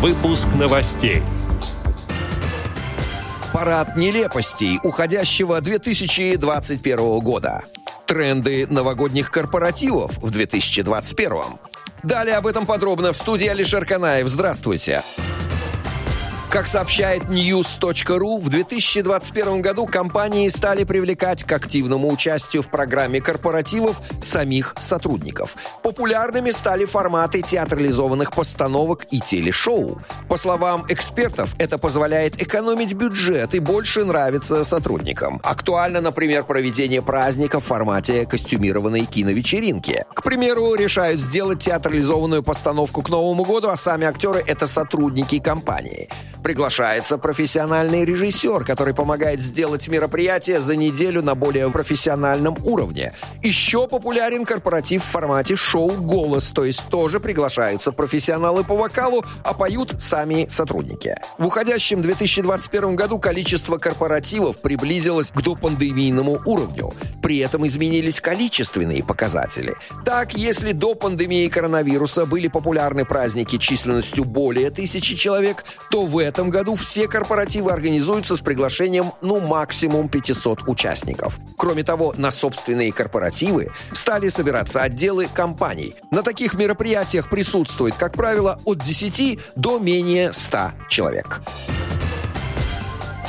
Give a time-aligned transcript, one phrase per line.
[0.00, 1.22] Выпуск новостей.
[3.52, 7.64] Парад нелепостей уходящего 2021 года.
[8.06, 11.58] Тренды новогодних корпоративов в 2021.
[12.02, 14.26] Далее об этом подробно в студии Алишер Канаев.
[14.26, 15.02] Здравствуйте.
[15.04, 15.49] Здравствуйте.
[16.50, 24.00] Как сообщает news.ru, в 2021 году компании стали привлекать к активному участию в программе корпоративов
[24.20, 25.54] самих сотрудников.
[25.84, 30.02] Популярными стали форматы театрализованных постановок и телешоу.
[30.26, 35.40] По словам экспертов, это позволяет экономить бюджет и больше нравится сотрудникам.
[35.44, 40.04] Актуально, например, проведение праздника в формате костюмированной киновечеринки.
[40.12, 46.08] К примеру, решают сделать театрализованную постановку к Новому году, а сами актеры— это сотрудники компании.
[46.42, 53.12] Приглашается профессиональный режиссер, который помогает сделать мероприятие за неделю на более профессиональном уровне.
[53.42, 59.52] Еще популярен корпоратив в формате шоу «Голос», то есть тоже приглашаются профессионалы по вокалу, а
[59.52, 61.16] поют сами сотрудники.
[61.36, 66.94] В уходящем 2021 году количество корпоративов приблизилось к допандемийному уровню.
[67.22, 69.74] При этом изменились количественные показатели.
[70.06, 76.29] Так, если до пандемии коронавируса были популярны праздники численностью более тысячи человек, то в этом
[76.38, 81.38] году все корпоративы организуются с приглашением, ну, максимум 500 участников.
[81.56, 85.96] Кроме того, на собственные корпоративы стали собираться отделы компаний.
[86.10, 91.40] На таких мероприятиях присутствует, как правило, от 10 до менее 100 человек.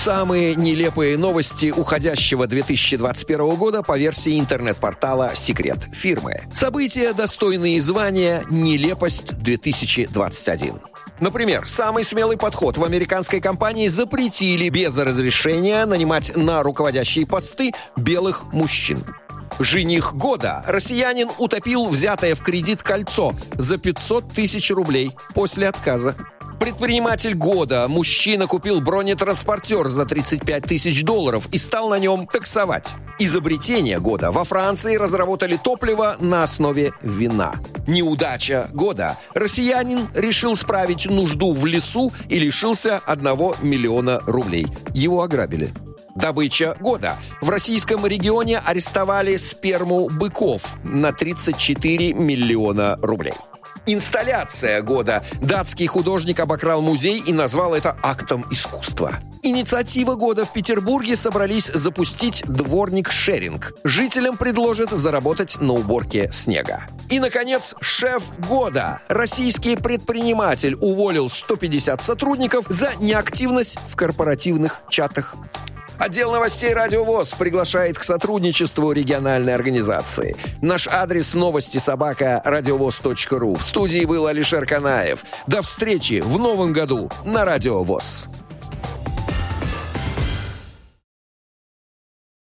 [0.00, 6.40] Самые нелепые новости уходящего 2021 года по версии интернет-портала «Секрет фирмы».
[6.54, 10.80] События, достойные звания «Нелепость 2021».
[11.20, 18.54] Например, самый смелый подход в американской компании запретили без разрешения нанимать на руководящие посты белых
[18.54, 19.04] мужчин.
[19.58, 20.64] Жених года.
[20.66, 26.16] Россиянин утопил взятое в кредит кольцо за 500 тысяч рублей после отказа.
[26.60, 27.88] Предприниматель года.
[27.88, 32.92] Мужчина купил бронетранспортер за 35 тысяч долларов и стал на нем таксовать.
[33.18, 34.30] Изобретение года.
[34.30, 37.54] Во Франции разработали топливо на основе вина.
[37.86, 39.18] Неудача года.
[39.32, 44.66] Россиянин решил справить нужду в лесу и лишился одного миллиона рублей.
[44.92, 45.72] Его ограбили.
[46.14, 47.16] Добыча года.
[47.40, 53.34] В российском регионе арестовали сперму быков на 34 миллиона рублей.
[53.86, 55.24] Инсталляция года.
[55.40, 59.20] Датский художник обокрал музей и назвал это актом искусства.
[59.42, 63.72] Инициатива года в Петербурге собрались запустить дворник-шеринг.
[63.84, 66.82] Жителям предложат заработать на уборке снега.
[67.08, 69.00] И, наконец, шеф года.
[69.08, 75.34] Российский предприниматель уволил 150 сотрудников за неактивность в корпоративных чатах.
[76.00, 80.34] Отдел новостей «Радио ВОЗ» приглашает к сотрудничеству региональной организации.
[80.62, 83.56] Наш адрес новости собака радиовоз.ру.
[83.56, 85.26] В студии был Алишер Канаев.
[85.46, 88.29] До встречи в новом году на «Радио ВОЗ».